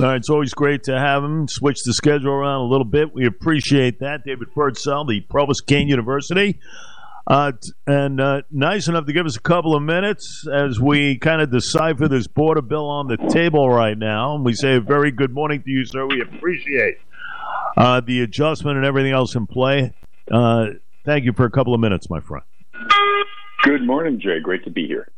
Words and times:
All 0.00 0.06
right, 0.06 0.16
it's 0.16 0.30
always 0.30 0.54
great 0.54 0.84
to 0.84 0.98
have 0.98 1.22
him. 1.22 1.46
Switch 1.48 1.82
the 1.84 1.92
schedule 1.92 2.32
around 2.32 2.62
a 2.62 2.64
little 2.64 2.86
bit. 2.86 3.12
We 3.12 3.26
appreciate 3.26 4.00
that. 4.00 4.24
David 4.24 4.48
Birdsell, 4.54 5.06
the 5.06 5.20
Provost 5.20 5.66
Kean 5.66 5.86
University. 5.86 6.58
Uh, 7.26 7.52
and 7.86 8.18
uh, 8.18 8.40
nice 8.50 8.88
enough 8.88 9.04
to 9.04 9.12
give 9.12 9.26
us 9.26 9.36
a 9.36 9.40
couple 9.40 9.74
of 9.76 9.82
minutes 9.82 10.46
as 10.50 10.80
we 10.80 11.18
kind 11.18 11.42
of 11.42 11.50
decipher 11.50 12.08
this 12.08 12.26
border 12.26 12.62
bill 12.62 12.88
on 12.88 13.06
the 13.06 13.18
table 13.28 13.68
right 13.68 13.98
now. 13.98 14.34
And 14.34 14.46
we 14.46 14.54
say 14.54 14.76
a 14.76 14.80
very 14.80 15.10
good 15.10 15.30
morning 15.30 15.62
to 15.62 15.70
you, 15.70 15.84
sir. 15.84 16.06
We 16.06 16.22
appreciate 16.22 16.96
uh, 17.76 18.00
the 18.00 18.22
adjustment 18.22 18.78
and 18.78 18.86
everything 18.86 19.12
else 19.12 19.34
in 19.34 19.46
play. 19.46 19.92
Uh, 20.30 20.68
thank 21.04 21.26
you 21.26 21.34
for 21.34 21.44
a 21.44 21.50
couple 21.50 21.74
of 21.74 21.80
minutes, 21.80 22.08
my 22.08 22.20
friend. 22.20 22.46
Good 23.62 23.86
morning, 23.86 24.18
Jay. 24.18 24.40
Great 24.42 24.64
to 24.64 24.70
be 24.70 24.86
here. 24.86 25.12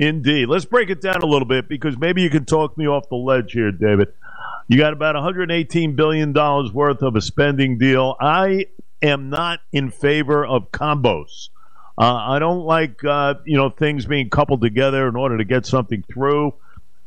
Indeed. 0.00 0.48
Let's 0.48 0.64
break 0.64 0.88
it 0.88 1.02
down 1.02 1.20
a 1.20 1.26
little 1.26 1.46
bit 1.46 1.68
because 1.68 1.98
maybe 1.98 2.22
you 2.22 2.30
can 2.30 2.46
talk 2.46 2.78
me 2.78 2.88
off 2.88 3.10
the 3.10 3.16
ledge 3.16 3.52
here, 3.52 3.70
David. 3.70 4.08
You 4.66 4.78
got 4.78 4.94
about 4.94 5.14
$118 5.14 5.94
billion 5.94 6.32
worth 6.32 7.02
of 7.02 7.16
a 7.16 7.20
spending 7.20 7.76
deal. 7.76 8.16
I 8.18 8.68
am 9.02 9.28
not 9.28 9.60
in 9.72 9.90
favor 9.90 10.46
of 10.46 10.72
combos. 10.72 11.50
Uh, 11.98 12.14
I 12.14 12.38
don't 12.38 12.64
like 12.64 13.04
uh, 13.04 13.34
you 13.44 13.58
know 13.58 13.68
things 13.68 14.06
being 14.06 14.30
coupled 14.30 14.62
together 14.62 15.06
in 15.06 15.16
order 15.16 15.36
to 15.36 15.44
get 15.44 15.66
something 15.66 16.02
through. 16.10 16.54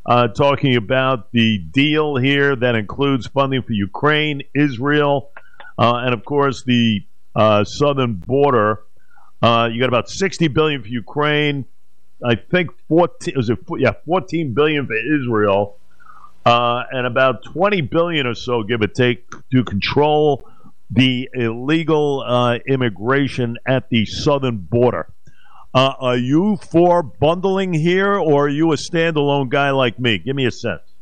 Uh, 0.05 0.27
talking 0.27 0.75
about 0.75 1.31
the 1.31 1.57
deal 1.57 2.15
here 2.15 2.55
that 2.55 2.75
includes 2.75 3.25
funding 3.25 3.63
for 3.63 3.73
Ukraine, 3.73 4.43
Israel, 4.53 5.31
uh, 5.79 5.95
and 5.95 6.13
of 6.13 6.23
course 6.25 6.61
the 6.61 7.03
uh, 7.35 7.63
southern 7.63 8.13
border. 8.13 8.81
Uh, 9.41 9.67
you 9.71 9.79
got 9.79 9.87
about 9.87 10.11
sixty 10.11 10.47
billion 10.47 10.83
for 10.83 10.89
Ukraine. 10.89 11.65
I 12.23 12.35
think 12.35 12.71
fourteen 12.87 13.35
was 13.35 13.49
it 13.49 13.59
yeah 13.77 13.93
fourteen 14.05 14.53
billion 14.53 14.87
for 14.87 14.95
Israel, 14.95 15.77
and 16.45 17.05
about 17.05 17.43
twenty 17.43 17.81
billion 17.81 18.27
or 18.27 18.35
so, 18.35 18.63
give 18.63 18.81
or 18.81 18.87
take, 18.87 19.29
to 19.51 19.63
control 19.63 20.47
the 20.89 21.29
illegal 21.33 22.23
uh, 22.25 22.59
immigration 22.67 23.57
at 23.65 23.89
the 23.89 24.05
southern 24.05 24.57
border. 24.57 25.07
Uh, 25.73 25.93
are 25.99 26.17
you 26.17 26.55
for 26.57 27.01
bundling 27.01 27.73
here, 27.73 28.13
or 28.13 28.45
are 28.45 28.49
you 28.49 28.71
a 28.73 28.75
standalone 28.75 29.49
guy 29.49 29.71
like 29.71 29.99
me? 29.99 30.19
Give 30.19 30.35
me 30.35 30.45
a 30.45 30.51
sense. 30.51 30.92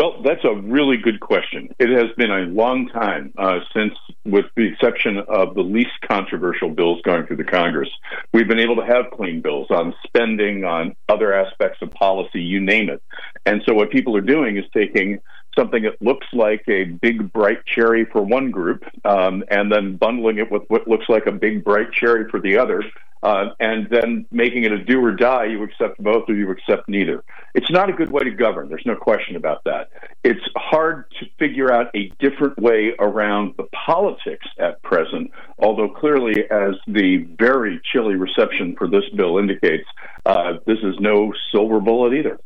Well, 0.00 0.22
that's 0.22 0.42
a 0.44 0.54
really 0.54 0.96
good 0.96 1.20
question. 1.20 1.74
It 1.78 1.90
has 1.90 2.10
been 2.16 2.30
a 2.30 2.46
long 2.46 2.88
time 2.88 3.34
uh, 3.36 3.58
since, 3.76 3.92
with 4.24 4.46
the 4.56 4.72
exception 4.72 5.18
of 5.18 5.54
the 5.54 5.60
least 5.60 5.90
controversial 6.08 6.70
bills 6.70 7.02
going 7.02 7.26
through 7.26 7.36
the 7.36 7.44
Congress, 7.44 7.90
we've 8.32 8.48
been 8.48 8.60
able 8.60 8.76
to 8.76 8.86
have 8.86 9.10
clean 9.12 9.42
bills 9.42 9.66
on 9.68 9.94
spending, 10.06 10.64
on 10.64 10.96
other 11.10 11.34
aspects 11.34 11.82
of 11.82 11.90
policy, 11.90 12.40
you 12.40 12.60
name 12.60 12.88
it. 12.88 13.02
And 13.44 13.60
so, 13.66 13.74
what 13.74 13.90
people 13.90 14.16
are 14.16 14.22
doing 14.22 14.56
is 14.56 14.64
taking 14.72 15.18
something 15.54 15.82
that 15.82 16.00
looks 16.00 16.26
like 16.32 16.64
a 16.66 16.84
big 16.84 17.30
bright 17.30 17.66
cherry 17.66 18.06
for 18.06 18.22
one 18.22 18.50
group, 18.50 18.84
um, 19.04 19.44
and 19.50 19.70
then 19.70 19.96
bundling 19.96 20.38
it 20.38 20.50
with 20.50 20.62
what 20.68 20.88
looks 20.88 21.10
like 21.10 21.26
a 21.26 21.32
big 21.32 21.62
bright 21.62 21.92
cherry 21.92 22.26
for 22.30 22.40
the 22.40 22.56
other, 22.56 22.82
uh, 23.22 23.46
and 23.58 23.88
then 23.90 24.26
making 24.30 24.64
it 24.64 24.72
a 24.72 24.82
do 24.82 25.04
or 25.04 25.12
die. 25.12 25.44
You 25.46 25.62
accept 25.62 26.02
both, 26.02 26.28
or 26.28 26.34
you 26.34 26.50
accept 26.50 26.88
neither. 26.88 27.22
It's 27.54 27.70
not 27.70 27.88
a 27.90 27.92
good 27.92 28.10
way 28.10 28.24
to 28.24 28.30
govern. 28.30 28.68
There's 28.68 28.86
no 28.86 28.96
question 28.96 29.36
about 29.36 29.64
that. 29.64 29.90
It's 30.24 30.40
hard 30.56 31.04
to 31.20 31.26
figure 31.38 31.72
out 31.72 31.94
a 31.94 32.10
different 32.18 32.58
way 32.58 32.94
around 32.98 33.54
the 33.56 33.64
politics 33.86 34.46
at 34.58 34.82
present. 34.82 35.30
Although 35.58 35.88
clearly, 35.88 36.44
as 36.50 36.74
the 36.86 37.26
very 37.38 37.80
chilly 37.92 38.14
reception 38.14 38.74
for 38.76 38.88
this 38.88 39.04
bill 39.14 39.38
indicates, 39.38 39.86
uh, 40.24 40.54
this 40.66 40.78
is 40.82 40.94
no 41.00 41.32
silver 41.52 41.80
bullet 41.80 42.14
either. 42.14 42.38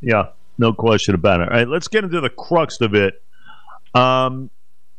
Yeah, 0.00 0.28
no 0.58 0.72
question 0.72 1.14
about 1.14 1.40
it. 1.40 1.48
All 1.48 1.54
right, 1.58 1.68
let's 1.68 1.88
get 1.88 2.04
into 2.04 2.20
the 2.20 2.30
crux 2.30 2.80
of 2.80 2.94
it. 2.94 3.20
Um, 3.94 4.50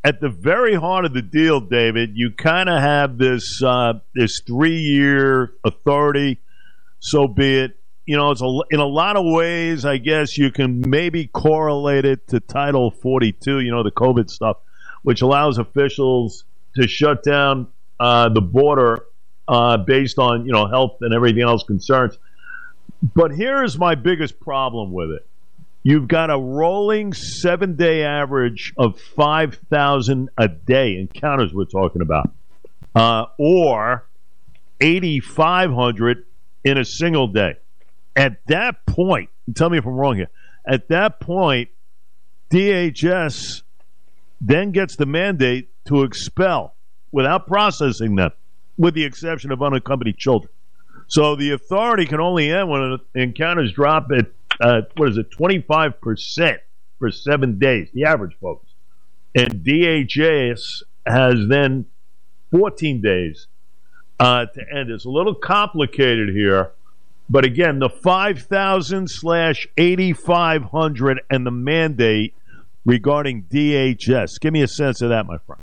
at 0.02 0.20
the 0.20 0.28
very 0.28 0.74
heart 0.74 1.04
of 1.04 1.12
the 1.12 1.22
deal, 1.22 1.60
David, 1.60 2.12
you 2.14 2.30
kind 2.30 2.68
of 2.68 2.80
have 2.80 3.18
this 3.18 3.62
uh, 3.62 3.94
this 4.14 4.40
three 4.46 4.78
year 4.78 5.52
authority. 5.64 6.38
So 7.00 7.28
be 7.28 7.58
it. 7.58 7.76
You 8.06 8.16
know, 8.16 8.30
it's 8.30 8.42
a, 8.42 8.58
in 8.70 8.80
a 8.80 8.86
lot 8.86 9.16
of 9.16 9.24
ways. 9.24 9.84
I 9.84 9.98
guess 9.98 10.36
you 10.36 10.50
can 10.50 10.82
maybe 10.88 11.26
correlate 11.26 12.04
it 12.04 12.26
to 12.28 12.40
Title 12.40 12.90
42. 12.90 13.60
You 13.60 13.70
know, 13.70 13.82
the 13.82 13.92
COVID 13.92 14.30
stuff, 14.30 14.56
which 15.02 15.22
allows 15.22 15.58
officials 15.58 16.44
to 16.76 16.88
shut 16.88 17.22
down 17.22 17.68
uh, 18.00 18.30
the 18.30 18.40
border 18.40 19.04
uh, 19.46 19.76
based 19.76 20.18
on 20.18 20.46
you 20.46 20.52
know 20.52 20.66
health 20.66 20.98
and 21.02 21.12
everything 21.14 21.42
else 21.42 21.62
concerns. 21.62 22.18
But 23.14 23.32
here's 23.32 23.78
my 23.78 23.94
biggest 23.94 24.40
problem 24.40 24.92
with 24.92 25.10
it 25.10 25.26
You've 25.82 26.08
got 26.08 26.30
a 26.30 26.38
rolling 26.38 27.14
seven 27.14 27.76
day 27.76 28.02
average 28.04 28.74
of 28.76 29.00
5,000 29.00 30.28
a 30.36 30.48
day 30.48 30.98
encounters 30.98 31.54
we're 31.54 31.64
talking 31.64 32.02
about, 32.02 32.30
uh, 32.94 33.26
or 33.38 34.06
8,500 34.80 36.24
in 36.64 36.76
a 36.76 36.84
single 36.84 37.28
day. 37.28 37.54
At 38.14 38.44
that 38.48 38.84
point, 38.86 39.30
tell 39.54 39.70
me 39.70 39.78
if 39.78 39.86
I'm 39.86 39.94
wrong 39.94 40.16
here, 40.16 40.28
at 40.66 40.88
that 40.88 41.20
point, 41.20 41.70
DHS 42.50 43.62
then 44.40 44.72
gets 44.72 44.96
the 44.96 45.06
mandate 45.06 45.70
to 45.86 46.02
expel 46.02 46.74
without 47.10 47.46
processing 47.46 48.16
them, 48.16 48.32
with 48.76 48.94
the 48.94 49.04
exception 49.04 49.50
of 49.50 49.62
unaccompanied 49.62 50.18
children. 50.18 50.52
So 51.08 51.36
the 51.36 51.52
authority 51.52 52.06
can 52.06 52.20
only 52.20 52.52
end 52.52 52.68
when 52.68 52.98
encounters 53.14 53.72
drop 53.72 54.10
at 54.12 54.26
uh, 54.60 54.82
what 54.96 55.08
is 55.08 55.18
it, 55.18 55.30
25% 55.30 56.58
for 56.98 57.10
seven 57.10 57.58
days, 57.58 57.88
the 57.92 58.04
average, 58.04 58.36
folks. 58.40 58.68
And 59.34 59.64
DHS 59.64 60.82
has 61.06 61.34
then 61.48 61.86
14 62.50 63.00
days 63.00 63.46
uh, 64.18 64.46
to 64.46 64.60
end. 64.72 64.90
It's 64.90 65.04
a 65.04 65.10
little 65.10 65.34
complicated 65.34 66.30
here. 66.30 66.72
But 67.28 67.44
again, 67.44 67.78
the 67.78 67.88
5,000 67.88 69.08
slash 69.08 69.68
8,500 69.76 71.20
and 71.30 71.46
the 71.46 71.50
mandate 71.50 72.34
regarding 72.84 73.44
DHS. 73.44 74.40
Give 74.40 74.52
me 74.52 74.62
a 74.62 74.68
sense 74.68 75.00
of 75.00 75.10
that, 75.10 75.26
my 75.26 75.38
friend. 75.38 75.62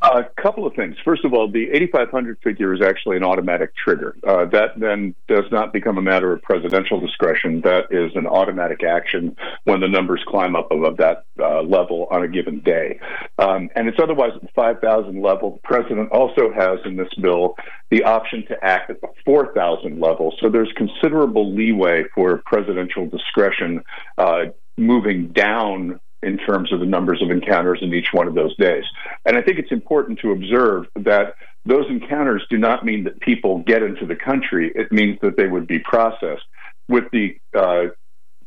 A 0.00 0.24
couple 0.40 0.64
of 0.64 0.74
things. 0.74 0.94
First 1.04 1.24
of 1.24 1.34
all, 1.34 1.50
the 1.50 1.70
8,500 1.70 2.38
figure 2.42 2.72
is 2.72 2.80
actually 2.80 3.16
an 3.16 3.24
automatic 3.24 3.74
trigger. 3.74 4.16
Uh, 4.24 4.44
that 4.46 4.78
then 4.78 5.12
does 5.26 5.44
not 5.50 5.72
become 5.72 5.98
a 5.98 6.02
matter 6.02 6.32
of 6.32 6.40
presidential 6.42 7.00
discretion. 7.00 7.62
That 7.62 7.86
is 7.90 8.12
an 8.14 8.26
automatic 8.28 8.84
action 8.84 9.36
when 9.64 9.80
the 9.80 9.88
numbers 9.88 10.22
climb 10.28 10.54
up 10.54 10.70
above 10.70 10.98
that 10.98 11.24
uh, 11.40 11.62
level 11.62 12.06
on 12.12 12.22
a 12.22 12.28
given 12.28 12.60
day. 12.60 13.00
Um, 13.40 13.70
and 13.74 13.88
it's 13.88 13.98
otherwise 14.00 14.30
at 14.36 14.42
the 14.42 14.48
5,000 14.54 15.20
level. 15.20 15.54
The 15.54 15.68
president 15.68 16.12
also 16.12 16.52
has 16.52 16.78
in 16.84 16.96
this 16.96 17.12
bill 17.20 17.56
the 17.90 18.04
option 18.04 18.46
to 18.48 18.64
act 18.64 18.90
at 18.90 19.00
the 19.00 19.08
4,000 19.24 20.00
level. 20.00 20.32
So 20.40 20.48
there's 20.48 20.72
considerable 20.76 21.52
leeway 21.52 22.04
for 22.14 22.40
presidential 22.46 23.06
discretion 23.06 23.82
uh, 24.16 24.44
moving 24.76 25.28
down 25.32 25.98
in 26.22 26.36
terms 26.38 26.72
of 26.72 26.80
the 26.80 26.86
numbers 26.86 27.22
of 27.22 27.30
encounters 27.30 27.78
in 27.82 27.92
each 27.94 28.08
one 28.12 28.26
of 28.26 28.34
those 28.34 28.56
days. 28.56 28.84
And 29.24 29.36
I 29.36 29.42
think 29.42 29.58
it's 29.58 29.72
important 29.72 30.18
to 30.20 30.32
observe 30.32 30.86
that 30.96 31.34
those 31.64 31.86
encounters 31.88 32.44
do 32.50 32.58
not 32.58 32.84
mean 32.84 33.04
that 33.04 33.20
people 33.20 33.58
get 33.58 33.82
into 33.82 34.06
the 34.06 34.16
country. 34.16 34.72
It 34.74 34.90
means 34.90 35.18
that 35.22 35.36
they 35.36 35.46
would 35.46 35.66
be 35.66 35.78
processed. 35.78 36.44
With 36.88 37.04
the 37.12 37.38
uh, 37.54 37.88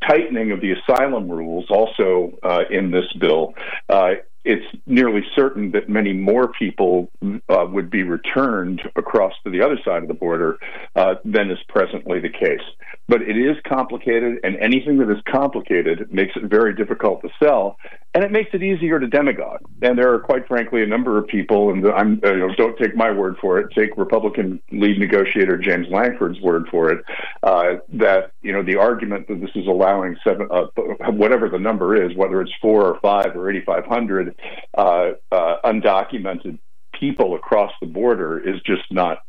tightening 0.08 0.52
of 0.52 0.62
the 0.62 0.72
asylum 0.72 1.30
rules 1.30 1.66
also 1.70 2.34
uh, 2.44 2.64
in 2.70 2.92
this 2.92 3.06
bill, 3.20 3.54
uh, 3.88 4.14
it's 4.44 4.66
nearly 4.88 5.22
certain 5.36 5.72
that 5.72 5.88
many 5.88 6.14
more 6.14 6.48
people 6.48 7.12
uh, 7.24 7.66
would 7.70 7.90
be 7.90 8.04
returned 8.04 8.82
across 8.96 9.34
to 9.44 9.52
the 9.52 9.62
other 9.62 9.78
side 9.86 10.02
of 10.02 10.08
the 10.08 10.16
border 10.16 10.58
uh, 10.96 11.16
than 11.24 11.52
is 11.52 11.60
presently 11.68 12.20
the 12.20 12.30
case. 12.30 12.62
But 13.08 13.22
it 13.22 13.38
is 13.38 13.58
complicated, 13.68 14.40
and 14.44 14.56
anything 14.58 14.98
that 14.98 15.12
is 15.12 15.22
complicated 15.32 16.12
makes 16.12 16.36
it 16.36 16.44
very 16.44 16.74
difficult 16.74 17.22
to 17.22 17.30
sell, 17.42 17.78
and 18.14 18.24
it 18.24 18.32
makes 18.32 18.50
it 18.54 18.62
easier 18.62 19.00
to 19.00 19.08
demagogue. 19.08 19.62
And 19.82 19.98
there 19.98 20.14
are, 20.14 20.20
quite 20.20 20.46
frankly, 20.48 20.84
a 20.84 20.86
number 20.86 21.18
of 21.18 21.28
people, 21.28 21.72
and 21.72 21.86
I'm, 21.88 22.20
uh, 22.24 22.32
you 22.34 22.40
know, 22.40 22.54
don't 22.56 22.78
take 22.78 22.96
my 22.96 23.10
word 23.10 23.38
for 23.40 23.58
it, 23.60 23.68
take 23.74 23.96
Republican 23.96 24.62
lead 24.72 25.00
negotiator 25.00 25.58
James 25.58 25.88
Lankford's 25.90 26.42
word 26.42 26.68
for 26.70 26.92
it, 26.92 27.06
uh, 27.44 27.76
that 27.94 28.32
you 28.42 28.52
know 28.52 28.64
the 28.64 28.76
argument 28.76 29.28
that 29.30 29.40
this 29.40 29.52
is 29.56 29.66
allowing 29.66 30.18
seven, 30.26 30.48
uh, 30.52 30.66
whatever 31.12 31.48
the 31.50 31.60
number 31.60 31.96
is, 31.96 32.16
whether 32.16 32.42
it's 32.42 32.52
four 32.62 32.86
or 32.86 33.00
five 33.00 33.36
or 33.36 33.50
8,500 33.50 34.36
uh, 34.78 35.12
uh, 35.32 35.56
undocumented 35.64 36.60
people 37.00 37.36
across 37.36 37.72
the 37.82 37.88
border 37.88 38.40
is 38.40 38.62
just 38.66 38.92
not 38.92 39.20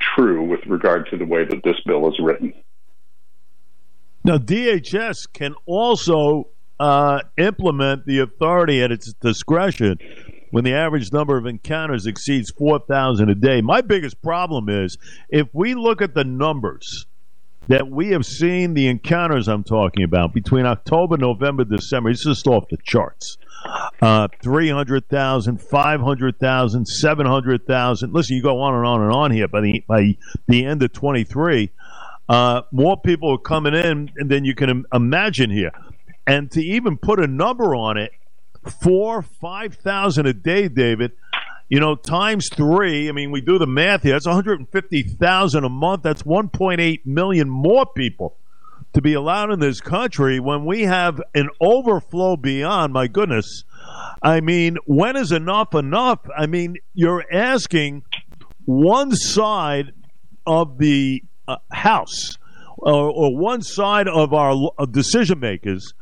true 0.00 0.42
with 0.42 0.60
regard 0.66 1.06
to 1.10 1.18
the 1.18 1.26
way 1.26 1.44
that 1.44 1.62
this 1.62 1.76
bill 1.86 2.08
is 2.08 2.18
written. 2.18 2.52
Now, 4.24 4.38
DHS 4.38 5.32
can 5.32 5.54
also 5.66 6.48
uh, 6.82 7.22
implement 7.36 8.04
the 8.06 8.18
authority 8.18 8.82
at 8.82 8.90
its 8.90 9.12
discretion 9.12 9.96
when 10.50 10.64
the 10.64 10.74
average 10.74 11.12
number 11.12 11.36
of 11.36 11.46
encounters 11.46 12.06
exceeds 12.06 12.50
4,000 12.50 13.28
a 13.28 13.36
day. 13.36 13.60
My 13.60 13.82
biggest 13.82 14.20
problem 14.20 14.68
is 14.68 14.98
if 15.28 15.46
we 15.52 15.74
look 15.74 16.02
at 16.02 16.14
the 16.14 16.24
numbers 16.24 17.06
that 17.68 17.88
we 17.88 18.08
have 18.08 18.26
seen 18.26 18.74
the 18.74 18.88
encounters 18.88 19.46
I'm 19.46 19.62
talking 19.62 20.02
about 20.02 20.34
between 20.34 20.66
October, 20.66 21.16
November, 21.16 21.62
December. 21.62 22.10
It's 22.10 22.24
just 22.24 22.48
off 22.48 22.68
the 22.68 22.76
charts. 22.78 23.38
Uh, 24.00 24.26
300,000, 24.42 25.62
500,000, 25.62 26.84
700,000. 26.84 28.12
Listen, 28.12 28.36
you 28.36 28.42
go 28.42 28.60
on 28.60 28.74
and 28.74 28.84
on 28.84 29.02
and 29.02 29.12
on 29.12 29.30
here. 29.30 29.46
By 29.46 29.60
the, 29.60 29.84
by 29.86 30.16
the 30.48 30.64
end 30.64 30.82
of 30.82 30.92
23, 30.92 31.70
uh, 32.28 32.62
more 32.72 32.96
people 33.00 33.30
are 33.30 33.38
coming 33.38 33.74
in 33.74 34.10
than 34.16 34.44
you 34.44 34.56
can 34.56 34.84
imagine 34.92 35.48
here. 35.48 35.70
And 36.26 36.50
to 36.52 36.62
even 36.62 36.96
put 36.96 37.18
a 37.18 37.26
number 37.26 37.74
on 37.74 37.96
it, 37.96 38.12
four, 38.80 39.22
5,000 39.22 40.26
a 40.26 40.32
day, 40.32 40.68
David, 40.68 41.12
you 41.68 41.80
know, 41.80 41.94
times 41.94 42.48
three. 42.48 43.08
I 43.08 43.12
mean, 43.12 43.30
we 43.30 43.40
do 43.40 43.58
the 43.58 43.66
math 43.66 44.02
here. 44.02 44.12
That's 44.12 44.26
150,000 44.26 45.64
a 45.64 45.68
month. 45.68 46.02
That's 46.02 46.22
1.8 46.22 47.06
million 47.06 47.48
more 47.48 47.86
people 47.86 48.36
to 48.92 49.00
be 49.00 49.14
allowed 49.14 49.50
in 49.50 49.60
this 49.60 49.80
country 49.80 50.38
when 50.38 50.64
we 50.64 50.82
have 50.82 51.20
an 51.34 51.48
overflow 51.60 52.36
beyond. 52.36 52.92
My 52.92 53.06
goodness. 53.06 53.64
I 54.22 54.40
mean, 54.40 54.76
when 54.84 55.16
is 55.16 55.32
enough 55.32 55.74
enough? 55.74 56.20
I 56.36 56.46
mean, 56.46 56.76
you're 56.94 57.24
asking 57.32 58.04
one 58.64 59.12
side 59.12 59.92
of 60.46 60.78
the 60.78 61.22
uh, 61.48 61.56
House 61.72 62.36
or, 62.76 63.10
or, 63.10 63.36
one 63.36 63.62
side 63.62 64.08
of 64.08 64.32
our 64.32 64.70
decision 64.90 65.40
makers 65.40 65.94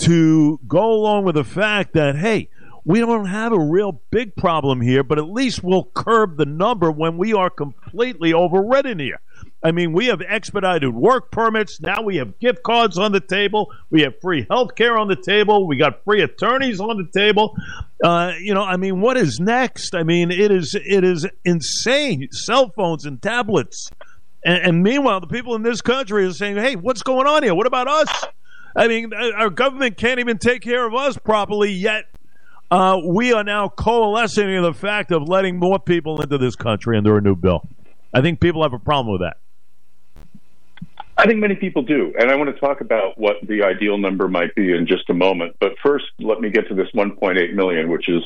to 0.00 0.58
go 0.66 0.92
along 0.92 1.24
with 1.24 1.34
the 1.34 1.44
fact 1.44 1.94
that, 1.94 2.16
hey, 2.16 2.48
we 2.84 3.00
don't 3.00 3.26
have 3.26 3.52
a 3.52 3.58
real 3.58 4.00
big 4.10 4.34
problem 4.36 4.80
here, 4.80 5.02
but 5.02 5.18
at 5.18 5.28
least 5.28 5.62
we'll 5.62 5.90
curb 5.94 6.38
the 6.38 6.46
number 6.46 6.90
when 6.90 7.18
we 7.18 7.34
are 7.34 7.50
completely 7.50 8.32
overridden 8.32 8.98
here. 8.98 9.20
I 9.62 9.72
mean, 9.72 9.92
we 9.92 10.06
have 10.06 10.22
expedited 10.22 10.94
work 10.94 11.30
permits. 11.30 11.80
Now 11.80 12.00
we 12.02 12.16
have 12.16 12.38
gift 12.38 12.62
cards 12.62 12.96
on 12.96 13.12
the 13.12 13.20
table. 13.20 13.70
We 13.90 14.02
have 14.02 14.14
free 14.20 14.46
health 14.48 14.74
care 14.74 14.96
on 14.96 15.08
the 15.08 15.16
table. 15.16 15.66
We 15.66 15.76
got 15.76 16.02
free 16.04 16.22
attorneys 16.22 16.80
on 16.80 16.96
the 16.96 17.08
table. 17.18 17.54
Uh, 18.02 18.32
you 18.40 18.54
know, 18.54 18.62
I 18.62 18.78
mean, 18.78 19.02
what 19.02 19.18
is 19.18 19.38
next? 19.38 19.94
I 19.94 20.02
mean, 20.02 20.30
it 20.30 20.50
is 20.50 20.74
it 20.74 21.04
is 21.04 21.26
insane. 21.44 22.28
Cell 22.32 22.70
phones 22.74 23.04
and 23.04 23.20
tablets. 23.20 23.90
And, 24.42 24.62
and 24.64 24.82
meanwhile, 24.82 25.20
the 25.20 25.26
people 25.26 25.54
in 25.54 25.62
this 25.62 25.82
country 25.82 26.24
are 26.24 26.32
saying, 26.32 26.56
"Hey, 26.56 26.76
what's 26.76 27.02
going 27.02 27.26
on 27.26 27.42
here? 27.42 27.54
What 27.54 27.66
about 27.66 27.88
us?" 27.88 28.24
I 28.74 28.88
mean, 28.88 29.12
our 29.14 29.50
government 29.50 29.96
can't 29.96 30.20
even 30.20 30.38
take 30.38 30.62
care 30.62 30.86
of 30.86 30.94
us 30.94 31.16
properly 31.18 31.72
yet. 31.72 32.04
Uh, 32.70 33.00
we 33.04 33.32
are 33.32 33.42
now 33.42 33.68
coalescing 33.68 34.48
in 34.48 34.62
the 34.62 34.72
fact 34.72 35.10
of 35.10 35.28
letting 35.28 35.58
more 35.58 35.80
people 35.80 36.20
into 36.20 36.38
this 36.38 36.54
country 36.54 36.96
under 36.96 37.16
a 37.16 37.20
new 37.20 37.34
bill. 37.34 37.68
I 38.14 38.20
think 38.20 38.40
people 38.40 38.62
have 38.62 38.72
a 38.72 38.78
problem 38.78 39.12
with 39.12 39.22
that. 39.22 39.38
I 41.20 41.26
think 41.26 41.38
many 41.38 41.54
people 41.54 41.82
do. 41.82 42.14
And 42.18 42.30
I 42.30 42.34
want 42.34 42.48
to 42.48 42.58
talk 42.58 42.80
about 42.80 43.18
what 43.18 43.36
the 43.46 43.62
ideal 43.62 43.98
number 43.98 44.26
might 44.26 44.54
be 44.54 44.72
in 44.72 44.86
just 44.86 45.10
a 45.10 45.14
moment. 45.14 45.54
But 45.60 45.72
first, 45.82 46.06
let 46.18 46.40
me 46.40 46.48
get 46.48 46.66
to 46.68 46.74
this 46.74 46.88
1.8 46.94 47.52
million, 47.52 47.90
which 47.90 48.08
is 48.08 48.22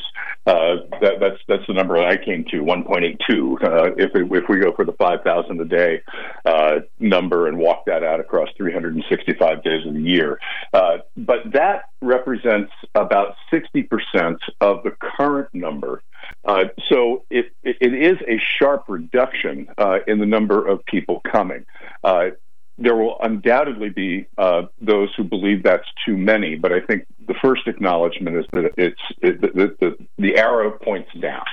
uh, 0.47 0.77
that, 1.01 1.19
that's 1.19 1.41
that's 1.49 1.67
the 1.67 1.73
number 1.73 1.97
I 1.97 2.15
came 2.15 2.45
to, 2.51 2.61
1.82. 2.61 3.61
Uh, 3.61 3.91
if 3.97 4.15
it, 4.15 4.31
if 4.31 4.43
we 4.47 4.59
go 4.59 4.71
for 4.73 4.85
the 4.85 4.93
5,000 4.93 5.59
a 5.59 5.65
day 5.65 6.01
uh, 6.45 6.75
number 6.97 7.49
and 7.49 7.57
walk 7.57 7.83
that 7.87 8.01
out 8.01 8.21
across 8.21 8.47
365 8.55 9.61
days 9.61 9.85
of 9.85 9.93
the 9.93 9.99
year, 9.99 10.39
uh, 10.73 10.99
but 11.17 11.51
that 11.51 11.89
represents 12.01 12.71
about 12.93 13.35
60% 13.51 14.37
of 14.61 14.83
the 14.83 14.91
current 15.17 15.53
number. 15.53 16.01
Uh, 16.45 16.65
so 16.89 17.23
it, 17.29 17.51
it, 17.63 17.75
it 17.81 17.93
is 17.93 18.17
a 18.27 18.39
sharp 18.57 18.85
reduction 18.87 19.67
uh, 19.77 19.97
in 20.07 20.19
the 20.19 20.25
number 20.25 20.65
of 20.65 20.83
people 20.85 21.21
coming. 21.29 21.65
Uh, 22.03 22.29
there 22.77 22.95
will 22.95 23.17
undoubtedly 23.21 23.89
be 23.89 24.27
uh, 24.37 24.63
those 24.81 25.09
who 25.15 25.23
believe 25.23 25.63
that's 25.63 25.87
too 26.05 26.17
many, 26.17 26.55
but 26.55 26.73
I 26.73 26.81
think 26.81 27.05
the 27.27 27.35
first 27.41 27.67
acknowledgement 27.67 28.37
is 28.37 28.45
that 28.51 28.73
it's 28.77 29.01
it, 29.21 29.41
the, 29.41 29.75
the, 29.79 30.07
the, 30.17 30.37
arrow 30.37 30.71
points 30.71 31.09
down. 31.19 31.45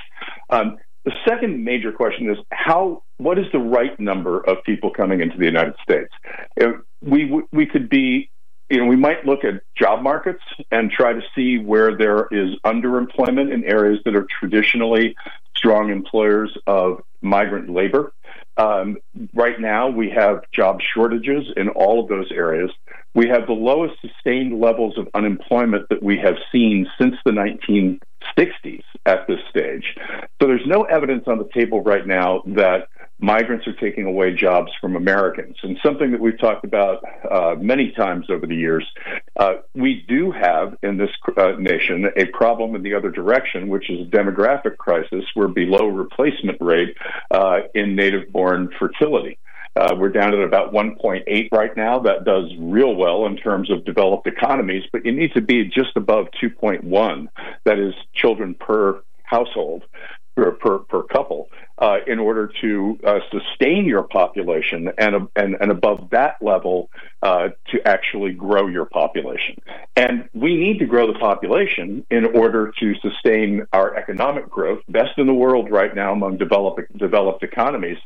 Um, 0.51 0.79
the 1.05 1.13
second 1.27 1.65
major 1.65 1.93
question 1.93 2.31
is 2.31 2.39
how 2.51 3.03
what 3.19 3.39
is 3.39 3.47
the 3.53 3.59
right 3.59 3.99
number 3.99 4.41
of 4.41 4.63
people 4.65 4.91
coming 4.91 5.21
into 5.21 5.39
the 5.39 5.45
United 5.45 5.75
States? 5.83 6.13
We 7.01 7.43
we 7.53 7.67
could 7.67 7.89
be 7.89 8.31
you 8.71 8.79
know 8.79 8.87
we 8.87 8.97
might 8.97 9.25
look 9.25 9.45
at 9.45 9.63
job 9.77 10.03
markets 10.03 10.43
and 10.71 10.91
try 10.91 11.13
to 11.13 11.21
see 11.35 11.59
where 11.59 11.97
there 11.97 12.29
is 12.31 12.57
underemployment 12.65 13.53
in 13.53 13.65
areas 13.65 14.01
that 14.05 14.15
are 14.15 14.27
traditionally 14.39 15.17
strong 15.57 15.91
employers 15.91 16.57
of 16.67 17.03
migrant 17.21 17.71
labor. 17.71 18.13
Um, 18.57 18.99
right 19.35 19.59
now, 19.59 19.89
we 19.89 20.11
have 20.11 20.43
job 20.53 20.81
shortages 20.95 21.45
in 21.57 21.69
all 21.71 22.03
of 22.03 22.09
those 22.09 22.31
areas. 22.31 22.71
We 23.15 23.29
have 23.29 23.47
the 23.47 23.53
lowest 23.53 23.95
sustained 24.01 24.61
levels 24.61 24.97
of 24.99 25.09
unemployment 25.15 25.89
that 25.89 26.03
we 26.03 26.19
have 26.19 26.37
seen 26.51 26.87
since 26.99 27.15
the 27.25 27.33
1960s 27.33 28.83
at 29.07 29.27
this 29.27 29.41
stage. 29.51 29.97
So 30.41 30.49
there's 30.49 30.67
no 30.67 30.83
evidence 30.83 31.25
on 31.27 31.39
the 31.39 31.49
table 31.55 31.83
right 31.83 32.07
now 32.07 32.43
that 32.47 32.89
migrants 33.23 33.67
are 33.69 33.73
taking 33.75 34.05
away 34.05 34.35
jobs 34.35 34.73
from 34.81 34.97
Americans. 34.97 35.57
And 35.63 35.79
something 35.83 36.11
that 36.11 36.21
we've 36.21 36.39
talked 36.39 36.65
about 36.65 37.03
uh, 37.31 37.55
many 37.59 37.93
times 37.93 38.27
over 38.29 38.47
the 38.47 38.57
years, 38.57 38.85
uh, 39.37 39.55
we 39.75 40.05
do 40.09 40.33
have 40.33 40.77
in 40.83 40.97
this 40.99 41.11
uh, 41.37 41.53
nation 41.59 42.11
a 42.17 42.27
problem 42.27 42.75
in 42.75 42.83
the 42.83 42.95
other 42.95 43.11
direction, 43.11 43.69
which 43.69 43.89
is 43.89 44.01
a 44.01 44.11
demographic 44.11 44.77
crisis. 44.77 45.25
We're 45.37 45.49
below 45.49 45.87
replacement 45.87 46.61
rate 46.61 46.97
uh, 47.31 47.61
in 47.75 47.95
native 47.95 48.33
born 48.33 48.71
fertility. 48.79 49.39
Uh, 49.75 49.95
we're 49.97 50.11
down 50.11 50.35
at 50.35 50.41
about 50.41 50.73
1.8 50.73 51.49
right 51.51 51.77
now. 51.77 52.01
That 52.01 52.25
does 52.25 52.51
real 52.59 52.95
well 52.95 53.25
in 53.25 53.37
terms 53.37 53.71
of 53.71 53.85
developed 53.85 54.27
economies, 54.27 54.85
but 54.93 55.07
you 55.07 55.13
need 55.13 55.33
to 55.33 55.41
be 55.41 55.65
just 55.65 55.97
above 55.97 56.27
2.1. 56.43 57.29
That 57.65 57.79
is 57.79 57.95
children 58.15 58.55
per 58.55 59.01
household 59.23 59.85
per, 60.37 60.53
per, 60.53 60.79
per 60.81 61.03
couple 61.05 61.49
uh, 61.83 61.97
in 62.07 62.21
order 62.21 62.49
to 62.61 62.97
uh, 63.05 63.19
sustain 63.33 63.85
your 63.87 64.05
population 64.05 64.93
and, 64.99 65.29
and, 65.35 65.57
and 65.61 65.71
above 65.73 66.09
that 66.11 66.37
level 66.41 66.89
uh, 67.25 67.49
to 67.73 67.87
actually 67.87 68.33
grow 68.33 68.69
your 68.69 68.85
population. 68.85 69.57
And 69.97 70.29
we 70.33 70.57
need 70.57 70.79
to 70.79 70.87
grow 70.87 71.13
the 71.13 71.19
population 71.19 72.07
in 72.09 72.25
order 72.37 72.73
to 72.79 72.95
sustain 73.01 73.67
our 73.73 73.97
economic 73.97 74.49
growth, 74.49 74.81
best 74.89 75.19
in 75.19 75.27
the 75.27 75.35
world 75.35 75.73
right 75.73 75.93
now 75.95 76.13
among 76.13 76.39
developed, 76.39 76.97
developed 76.97 77.43
economies. 77.43 77.99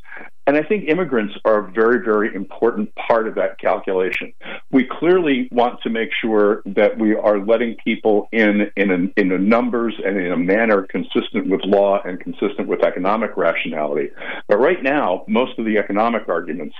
And 0.47 0.57
I 0.57 0.63
think 0.63 0.89
immigrants 0.89 1.35
are 1.45 1.67
a 1.67 1.73
very, 1.73 2.05
very 2.05 2.33
important 2.35 2.95
part 2.95 3.27
of 3.27 3.35
that 3.35 3.59
calculation. 3.59 4.33
We 4.71 4.85
clearly 4.85 5.49
want 5.51 5.83
to 5.83 5.91
make 5.91 6.11
sure 6.21 6.63
that 6.67 6.99
we 6.99 7.17
are 7.17 7.41
letting 7.41 7.77
people 7.83 8.29
in 8.31 8.71
in 8.77 8.91
a, 8.91 9.21
in 9.21 9.33
a 9.33 9.39
numbers 9.39 9.95
and 10.05 10.17
in 10.17 10.31
a 10.31 10.37
manner 10.37 10.87
consistent 10.89 11.49
with 11.49 11.63
law 11.65 12.01
and 12.05 12.21
consistent 12.21 12.69
with 12.69 12.85
economic 12.85 13.37
rationality. 13.67 14.11
But 14.49 14.59
right 14.59 14.83
now, 14.83 15.25
most 15.29 15.59
of 15.59 15.65
the 15.65 15.79
economic 15.79 16.29
arguments 16.29 16.75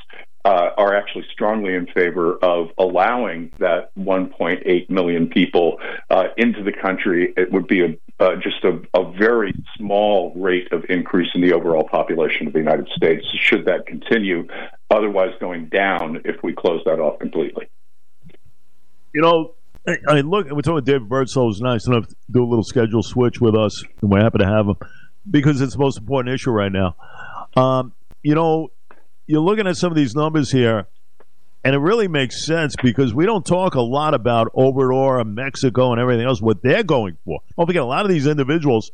uh, 0.45 0.71
are 0.77 0.95
actually 0.95 1.25
strongly 1.33 1.75
in 1.75 1.87
favor 1.87 2.39
of 2.43 2.69
allowing 2.79 3.53
that 3.59 3.91
1.8 3.97 4.91
million 4.91 5.29
people 5.29 5.79
uh, 6.11 6.25
into 6.37 6.63
the 6.63 6.73
country. 6.73 7.35
It 7.37 7.51
would 7.51 7.67
be 7.67 7.83
a, 7.83 7.97
uh, 8.21 8.37
just 8.37 8.63
a, 8.63 8.81
a, 8.95 9.13
very 9.19 9.53
small 9.77 10.33
rate 10.37 10.73
of 10.73 10.85
increase 10.89 11.29
in 11.35 11.41
the 11.41 11.53
overall 11.53 11.83
population 11.83 12.47
of 12.47 12.53
the 12.53 12.61
United 12.61 12.89
States, 12.95 13.27
should 13.41 13.65
that 13.65 13.87
continue, 13.87 14.47
otherwise 14.91 15.31
going 15.41 15.69
down 15.69 16.23
if 16.25 16.37
we 16.45 16.53
close 16.53 16.81
that 16.87 17.01
off 17.01 17.19
completely. 17.19 17.69
You 19.13 19.23
know, 19.23 19.55
I 20.09 20.15
mean 20.15 20.31
look, 20.31 20.49
we're 20.51 20.61
talking 20.61 20.75
with 20.77 20.85
David 20.85 21.09
Birdsell 21.09 21.47
was 21.47 21.61
nice 21.61 21.87
enough 21.87 22.07
to 22.09 22.15
do 22.31 22.45
a 22.45 22.49
little 22.49 22.65
schedule 22.65 23.03
switch 23.03 23.41
with 23.41 23.57
us, 23.57 23.83
and 24.01 24.11
we're 24.11 24.23
happy 24.23 24.39
to 24.39 24.47
have 24.47 24.67
him 24.67 24.77
because 25.31 25.61
it's 25.61 25.75
the 25.75 25.79
most 25.79 25.99
important 25.99 26.35
issue 26.35 26.51
right 26.51 26.73
now. 26.73 26.97
Um, 27.57 27.93
you 28.23 28.35
know, 28.35 28.71
you're 29.27 29.41
looking 29.41 29.67
at 29.67 29.77
some 29.77 29.91
of 29.91 29.97
these 29.97 30.15
numbers 30.15 30.51
here, 30.51 30.87
and 31.65 31.75
it 31.75 31.79
really 31.79 32.09
makes 32.09 32.45
sense 32.45 32.77
because 32.81 33.13
we 33.15 33.27
don't 33.27 33.45
talk 33.45 33.75
a 33.75 33.81
lot 33.81 34.15
about 34.15 34.53
Obrador 34.55 35.21
and 35.21 35.35
Mexico 35.35 35.93
and 35.93 36.01
everything 36.01 36.27
else, 36.27 36.41
what 36.41 36.63
they're 36.63 36.85
going 36.85 37.17
for. 37.25 37.41
Don't 37.57 37.67
forget, 37.67 37.83
a 37.83 37.87
lot 37.87 38.05
of 38.05 38.11
these 38.11 38.27
individuals 38.27 38.93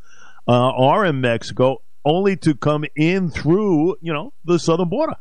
uh, 0.48 0.52
are 0.52 1.04
in 1.04 1.20
Mexico 1.20 1.82
only 2.04 2.36
to 2.36 2.54
come 2.54 2.84
in 2.96 3.30
through, 3.30 3.96
you 4.00 4.12
know, 4.12 4.32
the 4.44 4.58
southern 4.58 4.88
border. 4.88 5.16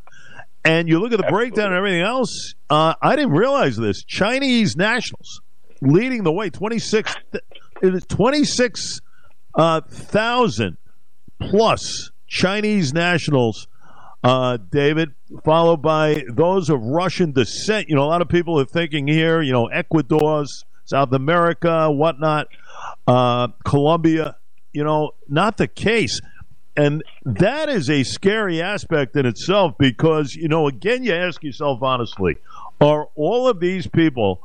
And 0.64 0.88
you 0.88 1.00
look 1.00 1.12
at 1.12 1.18
the 1.18 1.26
Absolutely. 1.26 1.50
breakdown 1.50 1.68
and 1.68 1.76
everything 1.76 2.02
else, 2.02 2.56
uh, 2.70 2.94
I 3.02 3.16
didn't 3.16 3.32
realize 3.32 3.78
this. 3.78 4.04
Chinese 4.04 4.76
nationals 4.76 5.42
leading 5.82 6.24
the 6.24 6.32
way, 6.32 6.50
26, 6.50 7.16
26,000 8.08 9.02
uh, 9.56 9.82
plus 11.50 12.12
Chinese 12.28 12.94
nationals 12.94 13.68
uh, 14.24 14.58
David, 14.72 15.14
followed 15.44 15.82
by 15.82 16.24
those 16.30 16.70
of 16.70 16.82
Russian 16.82 17.32
descent. 17.32 17.90
You 17.90 17.96
know, 17.96 18.04
a 18.04 18.06
lot 18.06 18.22
of 18.22 18.30
people 18.30 18.60
are 18.60 18.66
thinking 18.66 19.08
here, 19.08 19.42
you 19.42 19.52
know, 19.52 19.66
Ecuador's, 19.68 20.64
South 20.86 21.12
America, 21.14 21.90
whatnot, 21.90 22.48
uh, 23.08 23.48
Colombia. 23.66 24.38
You 24.74 24.84
know, 24.84 25.12
not 25.28 25.58
the 25.58 25.68
case. 25.68 26.22
and 26.78 27.04
that 27.26 27.68
is 27.68 27.90
a 27.90 28.04
scary 28.04 28.62
aspect 28.62 29.16
in 29.16 29.26
itself 29.26 29.74
because, 29.78 30.36
you 30.36 30.48
know, 30.48 30.68
again, 30.68 31.04
you 31.04 31.14
ask 31.14 31.44
yourself 31.44 31.82
honestly, 31.82 32.38
are 32.80 33.10
all 33.16 33.48
of 33.50 33.60
these 33.60 33.88
people 33.88 34.42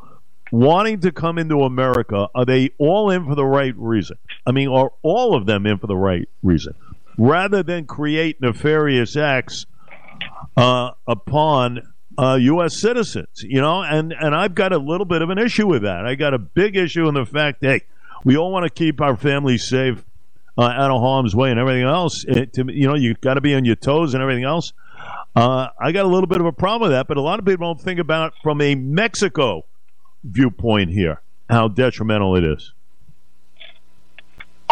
wanting 0.50 1.00
to 1.00 1.12
come 1.12 1.38
into 1.38 1.60
America, 1.62 2.28
are 2.34 2.44
they 2.44 2.70
all 2.78 3.10
in 3.10 3.24
for 3.26 3.34
the 3.34 3.44
right 3.44 3.74
reason? 3.76 4.16
I 4.46 4.52
mean, 4.52 4.68
are 4.68 4.92
all 5.02 5.36
of 5.36 5.46
them 5.46 5.66
in 5.66 5.78
for 5.78 5.86
the 5.86 5.96
right 5.96 6.28
reason? 6.42 6.74
Rather 7.18 7.62
than 7.62 7.86
create 7.86 8.40
nefarious 8.40 9.16
acts 9.16 9.66
uh, 10.56 10.90
upon 11.06 11.80
uh, 12.18 12.38
U.S. 12.40 12.78
citizens, 12.78 13.42
you 13.42 13.60
know, 13.60 13.82
and, 13.82 14.12
and 14.12 14.34
I've 14.34 14.54
got 14.54 14.72
a 14.72 14.78
little 14.78 15.04
bit 15.04 15.22
of 15.22 15.30
an 15.30 15.38
issue 15.38 15.66
with 15.66 15.82
that. 15.82 16.06
I 16.06 16.14
got 16.14 16.34
a 16.34 16.38
big 16.38 16.76
issue 16.76 17.08
in 17.08 17.14
the 17.14 17.24
fact, 17.24 17.58
hey, 17.60 17.82
we 18.24 18.36
all 18.36 18.50
want 18.50 18.64
to 18.64 18.70
keep 18.70 19.00
our 19.00 19.16
families 19.16 19.68
safe 19.68 20.04
uh, 20.58 20.62
out 20.62 20.90
of 20.90 21.00
harm's 21.00 21.34
way 21.34 21.50
and 21.50 21.60
everything 21.60 21.82
else. 21.82 22.24
It, 22.24 22.54
to, 22.54 22.64
you 22.72 22.86
know, 22.86 22.94
you've 22.94 23.20
got 23.20 23.34
to 23.34 23.40
be 23.40 23.54
on 23.54 23.64
your 23.64 23.76
toes 23.76 24.14
and 24.14 24.22
everything 24.22 24.44
else. 24.44 24.72
Uh, 25.34 25.68
I 25.78 25.92
got 25.92 26.06
a 26.06 26.08
little 26.08 26.26
bit 26.26 26.40
of 26.40 26.46
a 26.46 26.52
problem 26.52 26.88
with 26.88 26.96
that, 26.96 27.06
but 27.08 27.18
a 27.18 27.20
lot 27.20 27.38
of 27.38 27.44
people 27.44 27.66
don't 27.66 27.80
think 27.80 28.00
about 28.00 28.32
from 28.42 28.60
a 28.62 28.74
Mexico 28.74 29.64
viewpoint 30.24 30.90
here 30.90 31.20
how 31.48 31.68
detrimental 31.68 32.36
it 32.36 32.44
is. 32.44 32.72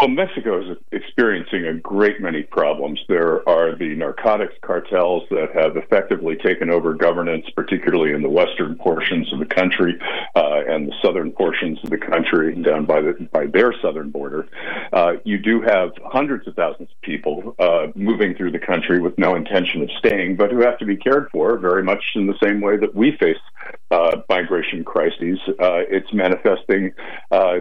Well, 0.01 0.09
Mexico 0.09 0.61
is 0.61 0.77
experiencing 0.91 1.67
a 1.67 1.75
great 1.75 2.21
many 2.21 2.43
problems. 2.43 3.01
There 3.09 3.49
are 3.49 3.77
the 3.77 3.95
narcotics 3.95 4.55
cartels 4.61 5.23
that 5.31 5.55
have 5.55 5.77
effectively 5.77 6.37
taken 6.37 6.69
over 6.69 6.95
governance, 6.95 7.47
particularly 7.55 8.13
in 8.13 8.21
the 8.21 8.29
western 8.29 8.75
portions 8.77 9.33
of 9.33 9.39
the 9.39 9.47
country 9.47 9.97
uh, 10.35 10.63
and 10.67 10.89
the 10.89 10.95
southern 11.01 11.31
portions 11.31 11.79
of 11.85 11.91
the 11.91 11.99
country 11.99 12.57
down 12.61 12.87
by 12.87 13.01
the 13.03 13.29
by 13.33 13.47
their 13.47 13.73
southern 13.81 14.11
border. 14.11 14.49
Uh, 14.93 15.13
you 15.25 15.39
do 15.39 15.63
have 15.63 15.93
hundreds 16.05 16.49
of 16.49 16.57
thousands 16.57 16.91
of 16.91 17.01
people 17.03 17.55
uh, 17.61 17.87
moving 17.95 18.35
through 18.35 18.51
the 18.51 18.59
country 18.59 19.01
with 19.01 19.17
no 19.17 19.37
intention 19.37 19.81
of 19.81 19.91
staying, 19.99 20.35
but 20.35 20.51
who 20.51 20.61
have 20.61 20.77
to 20.79 20.85
be 20.85 20.97
cared 20.97 21.29
for 21.31 21.57
very 21.57 21.85
much 21.85 22.03
in 22.17 22.27
the 22.27 22.37
same 22.43 22.61
way 22.61 22.77
that 22.77 22.95
we 22.97 23.17
face 23.19 23.39
uh, 23.93 24.17
migration 24.29 24.83
crises. 24.83 25.39
Uh, 25.49 25.87
it's 25.89 26.13
manifesting 26.13 26.93
uh, 27.31 27.59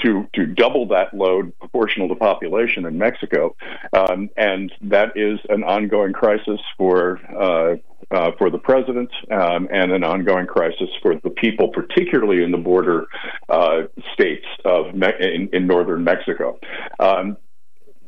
to 0.00 0.28
to 0.34 0.46
double 0.46 0.86
that 0.88 1.14
load 1.14 1.56
proportional 1.58 2.08
to 2.08 2.14
population 2.14 2.86
in 2.86 2.98
Mexico, 2.98 3.54
um, 3.92 4.30
and 4.36 4.72
that 4.82 5.12
is 5.16 5.38
an 5.48 5.62
ongoing 5.64 6.12
crisis 6.12 6.60
for 6.76 7.18
uh, 7.38 7.76
uh, 8.10 8.32
for 8.38 8.50
the 8.50 8.58
president 8.58 9.10
um, 9.30 9.68
and 9.72 9.92
an 9.92 10.04
ongoing 10.04 10.46
crisis 10.46 10.88
for 11.00 11.14
the 11.22 11.30
people, 11.30 11.68
particularly 11.68 12.42
in 12.42 12.50
the 12.50 12.58
border 12.58 13.06
uh, 13.48 13.82
states 14.12 14.46
of 14.64 14.94
Me- 14.94 15.14
in, 15.20 15.48
in, 15.52 15.66
northern 15.66 16.04
Mexico. 16.04 16.58
Um, 16.98 17.36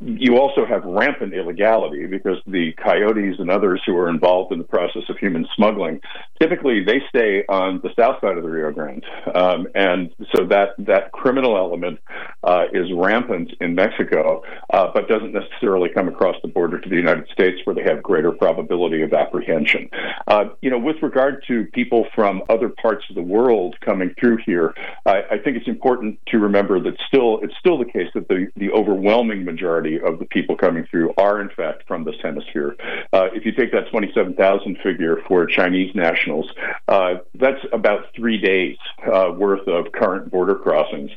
you 0.01 0.39
also 0.39 0.67
have 0.67 0.85
rampant 0.85 1.33
illegality 1.33 2.07
because 2.07 2.39
the 2.47 2.73
coyotes 2.73 3.37
and 3.39 3.51
others 3.51 3.81
who 3.87 3.97
are 3.97 4.09
involved 4.09 4.53
in 4.53 4.59
the 4.59 4.65
process 4.65 5.03
of 5.09 5.17
human 5.19 5.47
smuggling 5.55 6.01
typically 6.41 6.85
they 6.85 7.01
stay 7.09 7.45
on 7.49 7.81
the 7.83 7.91
south 7.99 8.21
side 8.21 8.37
of 8.37 8.43
the 8.43 8.49
Rio 8.49 8.73
Grande, 8.73 9.05
um, 9.35 9.67
and 9.75 10.15
so 10.35 10.45
that 10.47 10.71
that 10.79 11.13
criminal 11.13 11.57
element 11.57 12.01
uh, 12.43 12.65
is 12.73 12.91
rampant 12.93 13.53
in 13.61 13.75
Mexico, 13.75 14.43
uh, 14.71 14.91
but 14.93 15.09
doesn't 15.09 15.33
necessarily 15.33 15.89
come 15.89 16.09
across 16.09 16.37
the 16.43 16.49
border 16.49 16.79
to 16.81 16.89
the 16.89 16.97
United 16.97 17.27
States 17.33 17.61
where 17.65 17.75
they 17.75 17.83
have 17.83 18.03
greater 18.03 18.33
probability 18.33 19.03
of 19.03 19.13
apprehension. 19.13 19.89
Uh, 20.27 20.47
you 20.61 20.71
know, 20.71 20.79
with 20.79 20.97
regard 21.03 21.45
to 21.47 21.65
people 21.73 22.07
from 22.15 22.43
other 22.49 22.69
parts 22.69 23.05
of 23.09 23.15
the 23.15 23.23
world 23.23 23.77
coming 23.81 24.15
through 24.19 24.39
here, 24.45 24.75
I, 25.07 25.23
I 25.33 25.39
think 25.39 25.57
it's 25.57 25.69
important 25.69 26.19
to 26.29 26.39
remember 26.39 26.81
that 26.81 26.97
still 27.07 27.41
it's 27.43 27.55
still 27.59 27.79
the 27.79 27.85
case 27.85 28.09
that 28.15 28.29
the 28.29 28.49
the 28.57 28.71
overwhelming 28.73 29.45
majority 29.45 29.84
of 30.05 30.19
the 30.19 30.25
people 30.27 30.57
coming 30.57 30.87
through 30.91 31.13
are, 31.19 31.41
in 31.41 31.51
fact, 31.51 31.85
from 31.87 32.05
this 32.05 32.17
hemisphere. 32.23 32.77
Uh, 33.13 33.29
if 33.33 33.45
you 33.45 33.53
take 33.53 33.73
that 33.73 33.91
27,000 33.91 34.79
figure 34.83 35.19
for 35.29 35.47
Chinese 35.47 35.95
nationals, 35.95 36.51
uh, 36.89 37.15
that's 37.35 37.65
about 37.73 38.07
three 38.17 38.39
days 38.39 38.77
uh, 39.13 39.31
worth 39.37 39.67
of 39.69 39.93
current 39.93 40.31
border 40.31 40.55
crossings. 40.55 41.11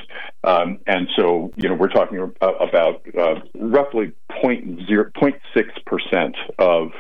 Um, 0.44 0.80
and 0.88 1.08
so, 1.16 1.52
you 1.56 1.68
know, 1.68 1.76
we're 1.76 1.90
talking 1.90 2.34
about 2.42 3.02
uh, 3.18 3.36
roughly 3.56 4.14
0.6 4.44 5.40
percent 5.86 6.36
of, 6.60 6.92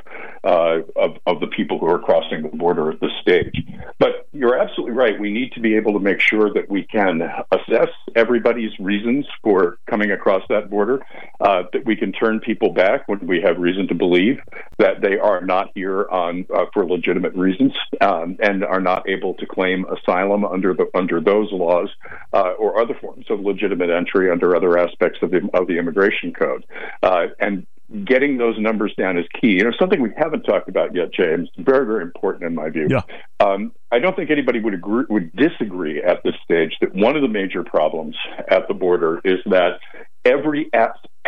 uh, 0.43 0.79
of 0.95 1.17
of 1.25 1.39
the 1.39 1.47
people 1.47 1.77
who 1.79 1.87
are 1.87 1.99
crossing 1.99 2.41
the 2.43 2.49
border 2.49 2.91
at 2.91 2.99
this 2.99 3.11
stage. 3.21 3.55
But 3.99 4.27
you're 4.31 4.57
absolutely 4.57 4.95
right. 4.95 5.19
We 5.19 5.31
need 5.31 5.51
to 5.53 5.59
be 5.59 5.75
able 5.75 5.93
to 5.93 5.99
make 5.99 6.19
sure 6.19 6.53
that 6.53 6.69
we 6.69 6.83
can 6.83 7.21
assess 7.51 7.89
everybody's 8.15 8.71
reasons 8.79 9.25
for 9.43 9.77
coming 9.89 10.11
across 10.11 10.43
that 10.49 10.69
border, 10.69 11.05
uh, 11.39 11.56
that 11.73 11.85
we 11.85 11.95
can 11.95 12.11
turn 12.11 12.39
people 12.39 12.71
back 12.71 13.07
when 13.07 13.25
we 13.27 13.41
have 13.41 13.57
reason 13.57 13.87
to 13.87 13.95
believe 13.95 14.39
that 14.77 15.01
they 15.01 15.17
are 15.17 15.41
not 15.41 15.69
here 15.75 16.07
on 16.09 16.45
uh, 16.53 16.65
for 16.73 16.85
legitimate 16.85 17.33
reasons 17.33 17.73
um, 18.01 18.37
and 18.39 18.63
are 18.63 18.81
not 18.81 19.07
able 19.09 19.33
to 19.35 19.45
claim 19.45 19.85
asylum 19.85 20.45
under 20.45 20.73
the 20.73 20.89
under 20.93 21.21
those 21.21 21.51
laws 21.51 21.89
uh, 22.33 22.53
or 22.59 22.81
other 22.81 22.95
forms 22.99 23.25
of 23.29 23.39
legitimate 23.39 23.89
entry 23.89 24.31
under 24.31 24.55
other 24.55 24.77
aspects 24.77 25.19
of 25.21 25.31
the 25.31 25.47
of 25.53 25.67
the 25.67 25.77
immigration 25.77 26.33
code. 26.33 26.65
Uh, 27.03 27.27
and 27.39 27.65
getting 28.03 28.37
those 28.37 28.57
numbers 28.59 28.93
down 28.97 29.17
is 29.17 29.25
key. 29.39 29.53
You 29.53 29.63
know, 29.63 29.71
something 29.79 30.01
we 30.01 30.11
haven't 30.17 30.43
talked 30.43 30.67
about 30.67 30.93
yet, 30.93 31.13
James. 31.13 31.49
Very, 31.57 31.85
very 31.85 32.01
important 32.01 32.43
in 32.45 32.55
my 32.55 32.69
view. 32.69 32.87
Yeah. 32.89 33.01
Um, 33.39 33.71
I 33.91 33.99
don't 33.99 34.15
think 34.15 34.29
anybody 34.29 34.59
would 34.59 34.73
agree, 34.73 35.05
would 35.09 35.33
disagree 35.35 36.01
at 36.03 36.21
this 36.23 36.33
stage 36.43 36.73
that 36.81 36.93
one 36.93 37.15
of 37.15 37.21
the 37.21 37.29
major 37.29 37.63
problems 37.63 38.15
at 38.49 38.67
the 38.67 38.73
border 38.73 39.21
is 39.23 39.39
that 39.45 39.79
every 40.25 40.69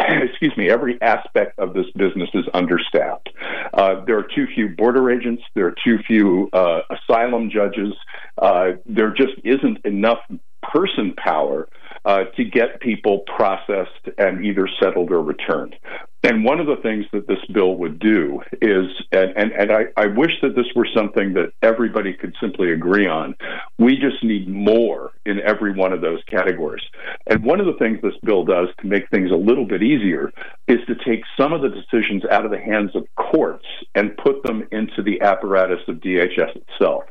excuse 0.24 0.56
me 0.58 0.70
every 0.70 1.02
aspect 1.02 1.58
of 1.60 1.74
this 1.74 1.86
business 1.96 2.30
is 2.34 2.46
understaffed. 2.54 3.30
Uh, 3.74 4.04
there 4.06 4.18
are 4.18 4.28
too 4.36 4.48
few 4.54 4.70
border 4.70 5.12
agents. 5.12 5.44
There 5.56 5.68
are 5.68 5.76
too 5.84 6.00
few 6.08 6.50
uh, 6.54 6.82
asylum 6.90 7.50
judges. 7.50 7.94
Uh, 8.38 8.72
there 8.86 9.12
just 9.12 9.34
isn't 9.44 9.86
enough 9.86 10.20
person 10.62 11.14
power 11.18 11.70
uh, 12.06 12.26
to 12.36 12.44
get 12.44 12.80
people 12.80 13.20
processed 13.36 14.10
and 14.18 14.46
either 14.46 14.68
settled 14.82 15.12
or 15.12 15.22
returned. 15.22 15.76
And 16.22 16.44
one 16.44 16.60
of 16.60 16.68
the 16.68 16.76
things 16.76 17.06
that 17.14 17.28
this 17.28 17.40
bill 17.54 17.76
would 17.76 17.98
do 17.98 18.42
is, 18.62 18.88
and, 19.12 19.32
and, 19.38 19.52
and 19.54 19.72
I, 19.72 19.86
I 19.96 20.08
wish 20.08 20.32
that 20.42 20.54
this 20.54 20.66
were 20.76 20.88
something 20.94 21.34
that 21.36 21.54
everybody 21.62 22.14
could 22.14 22.36
simply 22.42 22.72
agree 22.72 23.08
on, 23.08 23.36
we 23.78 23.96
just 23.96 24.22
need 24.22 24.50
more 24.50 25.14
in 25.26 25.40
every 25.40 25.72
one 25.72 25.94
of 25.94 26.02
those 26.02 26.20
categories. 26.30 26.84
And 27.28 27.46
one 27.46 27.62
of 27.62 27.68
the 27.68 27.80
things 27.80 28.00
this 28.02 28.18
bill 28.24 28.44
does 28.44 28.68
to 28.82 28.88
make 28.88 29.10
things 29.10 29.32
a 29.32 29.36
little 29.36 29.66
bit 29.66 29.82
easier 29.82 30.34
is 30.68 30.80
to 30.88 30.96
take 31.08 31.24
some 31.40 31.54
of 31.54 31.62
the 31.62 31.70
decisions 31.70 32.24
out 32.30 32.44
of 32.44 32.52
the 32.52 32.60
hands 32.60 32.92
of 32.96 33.08
courts 33.16 33.66
and 33.96 34.18
put 34.18 34.44
them 34.44 34.68
into 34.74 35.02
the 35.02 35.22
apparatus 35.22 35.80
of 35.88 35.98
DHS 35.98 36.54
itself 36.56 37.04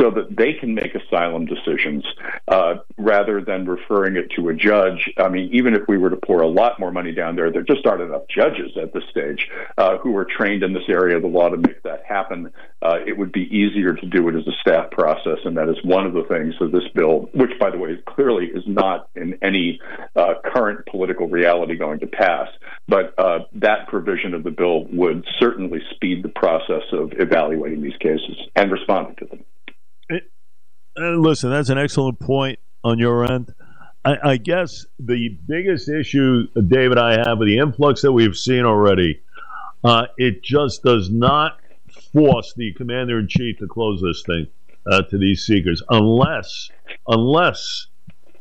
so 0.00 0.10
that 0.10 0.36
they 0.36 0.52
can 0.52 0.74
make 0.74 0.94
asylum 0.94 1.44
decisions 1.44 2.04
uh, 2.48 2.74
rather 2.96 3.40
than 3.40 3.66
referring 3.66 4.16
it 4.16 4.30
to 4.36 4.48
a 4.48 4.54
judge. 4.54 5.12
I 5.18 5.28
mean, 5.28 5.50
even 5.52 5.74
if 5.74 5.82
we 5.88 5.98
were 5.98 6.10
to 6.10 6.16
pour 6.16 6.40
a 6.40 6.46
lot 6.46 6.78
more 6.78 6.92
money 6.92 7.12
down 7.12 7.34
there, 7.34 7.50
there 7.50 7.62
just 7.62 7.84
aren't 7.86 8.02
enough 8.02 8.22
judges 8.28 8.76
at 8.80 8.92
this 8.92 9.02
stage 9.10 9.48
uh, 9.76 9.98
who 9.98 10.16
are 10.16 10.24
trained 10.24 10.62
in 10.62 10.72
this 10.72 10.88
area 10.88 11.16
of 11.16 11.22
the 11.22 11.28
law 11.28 11.48
to 11.48 11.56
make 11.56 11.82
that 11.82 12.04
happen. 12.04 12.52
Uh, 12.80 12.98
it 13.04 13.18
would 13.18 13.32
be 13.32 13.42
easier 13.54 13.94
to 13.94 14.06
do 14.06 14.28
it 14.28 14.36
as 14.36 14.46
a 14.46 14.52
staff 14.60 14.90
process, 14.92 15.38
and 15.44 15.56
that 15.56 15.68
is 15.68 15.76
one 15.82 16.06
of 16.06 16.12
the 16.12 16.22
things 16.24 16.54
of 16.60 16.70
this 16.70 16.86
bill, 16.94 17.28
which, 17.32 17.50
by 17.58 17.70
the 17.70 17.78
way, 17.78 17.98
clearly 18.06 18.46
is 18.46 18.62
not 18.66 19.08
in 19.16 19.36
any 19.42 19.80
uh, 20.14 20.34
current 20.44 20.86
political 20.86 21.26
reality 21.28 21.76
going 21.76 21.98
to 21.98 22.06
pass. 22.06 22.48
But 22.86 23.14
uh, 23.18 23.40
that 23.54 23.88
provision 23.88 24.32
of 24.34 24.44
the 24.44 24.50
bill 24.52 24.84
would 24.92 25.26
certainly 25.40 25.80
speed 25.94 26.22
the 26.22 26.28
process 26.28 26.84
of 26.92 27.12
evaluating 27.18 27.82
these 27.82 27.96
cases 27.96 28.36
and 28.54 28.70
responding 28.70 29.16
to 29.16 29.24
them. 29.24 29.44
Listen, 30.98 31.50
that's 31.50 31.68
an 31.68 31.78
excellent 31.78 32.18
point 32.18 32.58
on 32.82 32.98
your 32.98 33.24
end. 33.24 33.54
I, 34.04 34.30
I, 34.30 34.36
guess 34.36 34.86
the 34.98 35.28
biggest 35.46 35.88
issue, 35.88 36.48
David, 36.54 36.98
I 36.98 37.18
have 37.18 37.38
with 37.38 37.48
the 37.48 37.58
influx 37.58 38.02
that 38.02 38.12
we've 38.12 38.36
seen 38.36 38.64
already, 38.64 39.20
uh, 39.84 40.06
it 40.16 40.42
just 40.42 40.82
does 40.82 41.10
not 41.10 41.58
force 42.12 42.52
the 42.56 42.72
commander 42.74 43.18
in 43.18 43.28
chief 43.28 43.58
to 43.58 43.66
close 43.66 44.00
this 44.00 44.22
thing 44.26 44.46
uh, 44.90 45.02
to 45.02 45.18
these 45.18 45.44
seekers, 45.44 45.82
unless 45.88 46.70
unless 47.06 47.86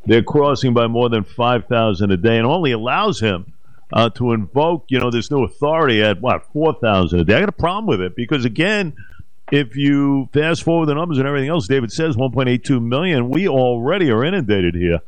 they're 0.06 0.24
crossing 0.24 0.74
by 0.74 0.88
more 0.88 1.10
than 1.10 1.24
five 1.24 1.66
thousand 1.66 2.12
a 2.12 2.18
day, 2.18 2.38
and 2.38 2.48
only 2.48 2.72
allows 2.72 3.20
him 3.20 3.54
uh, 3.94 4.10
to 4.12 4.34
invoke, 4.34 4.86
you 4.90 5.00
know, 5.00 5.12
this 5.12 5.30
new 5.30 5.44
authority 5.44 6.02
at 6.02 6.22
what 6.22 6.46
four 6.54 6.74
thousand 6.74 7.20
a 7.20 7.26
day. 7.26 7.36
I 7.36 7.40
got 7.42 7.50
a 7.50 7.54
problem 7.54 7.86
with 7.86 8.02
it 8.02 8.16
because 8.16 8.46
again 8.46 8.96
if 9.52 9.76
you 9.76 10.30
fast 10.34 10.64
forward 10.64 10.88
the 10.88 10.96
numbers 10.96 11.18
and 11.18 11.28
everything 11.28 11.50
else, 11.50 11.68
David 11.68 11.92
says 11.92 12.16
1.82 12.16 12.82
million. 12.82 13.30
We 13.30 13.48
already 13.48 14.12
are 14.12 14.24
inundated 14.24 14.76
here. 14.76 15.00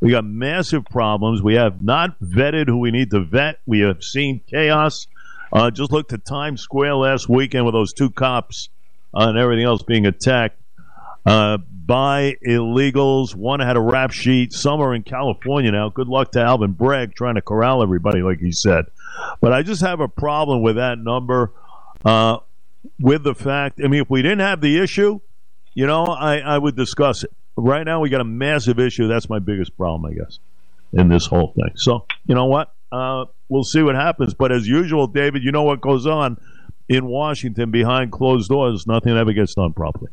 We 0.00 0.12
got 0.12 0.24
massive 0.24 0.84
problems. 0.84 1.42
We 1.42 1.54
have 1.54 1.82
not 1.82 2.18
vetted 2.20 2.68
who 2.68 2.78
we 2.78 2.90
need 2.90 3.10
to 3.10 3.20
vet. 3.20 3.58
We 3.66 3.80
have 3.80 4.04
seen 4.04 4.40
chaos. 4.48 5.08
Uh, 5.52 5.70
just 5.70 5.90
looked 5.90 6.12
at 6.12 6.24
Times 6.24 6.60
Square 6.60 6.96
last 6.96 7.28
weekend 7.28 7.64
with 7.64 7.74
those 7.74 7.92
two 7.92 8.10
cops 8.10 8.68
uh, 9.14 9.28
and 9.28 9.38
everything 9.38 9.64
else 9.64 9.82
being 9.82 10.06
attacked 10.06 10.60
uh, 11.26 11.56
by 11.56 12.36
illegals. 12.46 13.34
One 13.34 13.60
had 13.60 13.76
a 13.76 13.80
rap 13.80 14.12
sheet. 14.12 14.52
Some 14.52 14.80
are 14.80 14.94
in 14.94 15.02
California 15.02 15.72
now. 15.72 15.88
Good 15.88 16.08
luck 16.08 16.32
to 16.32 16.40
Alvin 16.40 16.72
Bragg 16.72 17.14
trying 17.14 17.34
to 17.34 17.42
corral 17.42 17.82
everybody, 17.82 18.22
like 18.22 18.38
he 18.38 18.52
said. 18.52 18.84
But 19.40 19.52
I 19.52 19.62
just 19.62 19.80
have 19.80 20.00
a 20.00 20.08
problem 20.08 20.62
with 20.62 20.76
that 20.76 20.98
number. 20.98 21.52
Uh, 22.04 22.38
with 22.98 23.24
the 23.24 23.34
fact, 23.34 23.80
I 23.82 23.88
mean, 23.88 24.02
if 24.02 24.10
we 24.10 24.22
didn't 24.22 24.40
have 24.40 24.60
the 24.60 24.78
issue, 24.78 25.20
you 25.74 25.86
know, 25.86 26.04
I, 26.04 26.38
I 26.38 26.58
would 26.58 26.76
discuss 26.76 27.24
it. 27.24 27.30
Right 27.56 27.84
now, 27.84 28.00
we 28.00 28.08
got 28.08 28.20
a 28.20 28.24
massive 28.24 28.78
issue. 28.78 29.08
That's 29.08 29.28
my 29.28 29.38
biggest 29.38 29.76
problem, 29.76 30.10
I 30.10 30.14
guess, 30.14 30.38
in 30.92 31.08
this 31.08 31.26
whole 31.26 31.52
thing. 31.54 31.72
So, 31.76 32.06
you 32.26 32.34
know 32.34 32.46
what? 32.46 32.72
Uh, 32.90 33.26
we'll 33.48 33.64
see 33.64 33.82
what 33.82 33.94
happens. 33.94 34.34
But 34.34 34.52
as 34.52 34.66
usual, 34.66 35.06
David, 35.06 35.42
you 35.42 35.52
know 35.52 35.64
what 35.64 35.80
goes 35.80 36.06
on 36.06 36.38
in 36.88 37.06
Washington 37.06 37.70
behind 37.70 38.12
closed 38.12 38.48
doors. 38.48 38.86
Nothing 38.86 39.16
ever 39.16 39.32
gets 39.32 39.54
done 39.54 39.72
properly. 39.72 40.10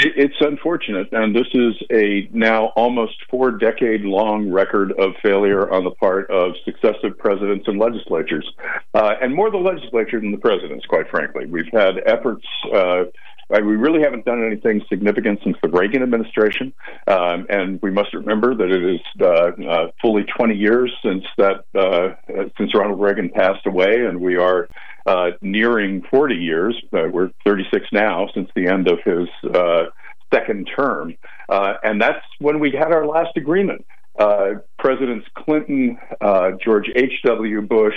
It's 0.00 0.36
unfortunate, 0.40 1.08
and 1.12 1.34
this 1.34 1.46
is 1.54 1.74
a 1.90 2.28
now 2.32 2.66
almost 2.76 3.14
four 3.30 3.50
decade 3.50 4.02
long 4.02 4.50
record 4.50 4.92
of 4.92 5.14
failure 5.22 5.70
on 5.72 5.82
the 5.82 5.90
part 5.90 6.30
of 6.30 6.52
successive 6.64 7.18
presidents 7.18 7.66
and 7.66 7.80
legislatures, 7.80 8.48
uh, 8.94 9.14
and 9.20 9.34
more 9.34 9.50
the 9.50 9.56
legislature 9.56 10.20
than 10.20 10.30
the 10.30 10.38
presidents, 10.38 10.86
quite 10.86 11.08
frankly. 11.10 11.46
We've 11.46 11.72
had 11.72 11.94
efforts. 12.06 12.46
Uh, 12.72 13.04
we 13.50 13.76
really 13.76 14.00
haven't 14.02 14.24
done 14.24 14.44
anything 14.44 14.82
significant 14.88 15.40
since 15.42 15.56
the 15.62 15.68
Reagan 15.70 16.02
administration, 16.02 16.72
um, 17.06 17.46
and 17.48 17.80
we 17.82 17.90
must 17.90 18.12
remember 18.14 18.54
that 18.54 18.70
it 18.70 18.84
is 18.84 19.00
uh, 19.20 19.68
uh 19.68 19.90
fully 20.00 20.24
20 20.24 20.54
years 20.54 20.92
since 21.02 21.24
that 21.38 21.64
uh, 21.74 22.14
since 22.56 22.74
Ronald 22.74 23.00
Reagan 23.00 23.30
passed 23.30 23.66
away, 23.66 24.04
and 24.06 24.20
we 24.20 24.36
are 24.36 24.68
uh, 25.08 25.30
nearing 25.40 26.02
40 26.10 26.34
years. 26.34 26.76
Uh, 26.92 27.08
we're 27.10 27.30
36 27.46 27.86
now 27.92 28.28
since 28.34 28.50
the 28.54 28.66
end 28.66 28.88
of 28.88 28.98
his 29.04 29.26
uh, 29.54 29.84
second 30.32 30.70
term. 30.76 31.14
Uh, 31.48 31.74
and 31.82 32.00
that's 32.00 32.24
when 32.40 32.60
we 32.60 32.72
had 32.72 32.92
our 32.92 33.06
last 33.06 33.34
agreement. 33.36 33.86
Uh, 34.18 34.56
Presidents 34.78 35.26
Clinton, 35.34 35.98
uh, 36.20 36.50
George 36.62 36.90
H.W. 36.94 37.62
Bush, 37.62 37.96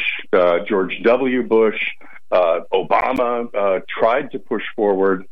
George 0.67 1.01
W. 1.03 1.43
Bush, 1.43 1.81
Obama 2.31 3.81
tried 3.89 4.31
to 4.31 4.39
push 4.39 4.63
forward 4.75 5.25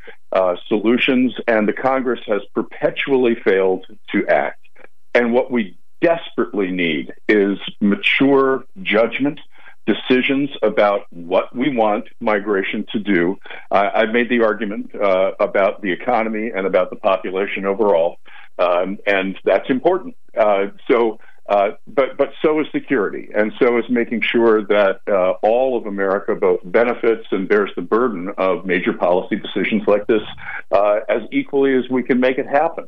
solutions, 0.68 1.34
and 1.48 1.68
the 1.68 1.74
Congress 1.74 2.20
has 2.28 2.42
perpetually 2.54 3.36
failed 3.36 3.86
to 4.12 4.28
act. 4.28 4.68
And 5.14 5.32
what 5.32 5.50
we 5.52 5.78
desperately 6.02 6.72
need 6.72 7.14
is 7.30 7.58
mature 7.80 8.66
judgment 8.82 9.40
decisions 9.86 10.50
about 10.62 11.02
what 11.10 11.56
we 11.56 11.76
want 11.76 12.06
migration 12.20 12.86
to 12.92 13.00
do. 13.00 13.38
Uh, 13.72 13.90
I've 13.94 14.10
made 14.10 14.30
the 14.30 14.44
argument 14.44 14.94
uh, 14.96 15.32
about 15.40 15.82
the 15.82 15.92
economy 15.92 16.52
and 16.56 16.68
about 16.68 16.90
the 16.90 16.96
population 16.96 17.66
overall, 17.66 18.18
um, 18.58 19.00
and 19.08 19.38
that's 19.44 19.70
important. 19.70 20.16
Uh, 20.38 20.68
so, 20.90 21.20
uh, 21.48 21.72
but 21.88 22.18
but 22.18 22.30
so 22.44 22.60
is 22.60 22.68
security, 22.72 23.30
and 23.36 23.52
so 23.60 23.80
is 23.80 23.86
making 23.90 24.22
sure 24.22 24.64
that 24.68 25.00
uh, 25.08 25.32
all 25.42 25.76
of 25.76 25.88
America 25.88 26.36
both 26.36 26.60
benefits 26.64 27.26
and 27.32 27.50
bears 27.50 27.72
the 27.76 27.82
burden 27.82 28.30
of 28.38 28.66
major 28.66 28.94
policy 28.94 29.38
decisions 29.38 29.82
like 29.88 30.06
this 30.06 30.22
uh, 30.72 31.00
as 31.10 31.22
equally 31.32 31.74
as 31.74 31.90
we 31.90 32.04
can 32.04 32.20
make 32.20 32.38
it 32.38 32.48
happen. 32.48 32.88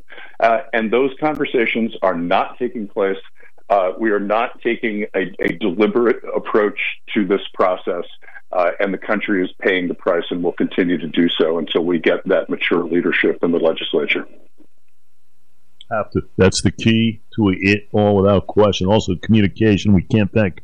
and 0.73 0.91
those 0.93 1.11
conversations 1.19 1.93
are 2.03 2.15
not 2.15 2.59
taking 2.59 2.87
place. 2.87 3.17
Uh, 3.71 3.93
we 3.97 4.11
are 4.11 4.19
not 4.19 4.61
taking 4.61 5.05
a, 5.15 5.33
a, 5.39 5.53
deliberate 5.53 6.21
approach 6.35 6.77
to 7.13 7.25
this 7.25 7.39
process, 7.53 8.03
uh, 8.51 8.71
and 8.81 8.93
the 8.93 8.97
country 8.97 9.41
is 9.41 9.49
paying 9.61 9.87
the 9.87 9.93
price 9.93 10.25
and 10.29 10.43
will 10.43 10.51
continue 10.51 10.97
to 10.97 11.07
do 11.07 11.29
so 11.29 11.57
until 11.57 11.85
we 11.85 11.97
get 11.97 12.17
that 12.27 12.49
mature 12.49 12.83
leadership 12.83 13.39
in 13.41 13.53
the 13.53 13.57
legislature. 13.57 14.27
Have 15.89 16.11
to. 16.11 16.23
That's 16.35 16.61
the 16.61 16.71
key 16.71 17.21
to 17.37 17.55
it 17.57 17.87
all 17.93 18.17
without 18.17 18.45
question. 18.47 18.87
Also, 18.87 19.15
communication. 19.15 19.93
We 19.93 20.03
can't 20.03 20.31
thank 20.33 20.63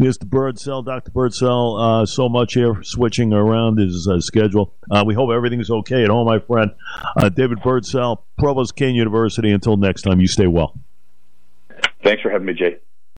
Mr. 0.00 0.24
Birdsell, 0.24 0.84
Dr. 0.84 1.12
Birdsell, 1.12 2.02
uh, 2.02 2.06
so 2.06 2.28
much 2.28 2.54
here, 2.54 2.82
switching 2.82 3.32
around 3.32 3.78
his 3.78 4.08
uh, 4.08 4.18
schedule. 4.18 4.74
Uh, 4.90 5.04
we 5.06 5.14
hope 5.14 5.30
everything's 5.30 5.70
okay 5.70 6.02
at 6.02 6.10
home, 6.10 6.26
my 6.26 6.40
friend. 6.40 6.72
Uh, 7.16 7.28
David 7.28 7.58
Birdsell, 7.60 8.24
Provost 8.36 8.74
Kean 8.74 8.96
University. 8.96 9.52
Until 9.52 9.76
next 9.76 10.02
time, 10.02 10.18
you 10.18 10.26
stay 10.26 10.48
well. 10.48 10.74
Thanks 12.02 12.22
for 12.22 12.30
having 12.30 12.46
me, 12.46 12.54
Jay. 12.54 12.76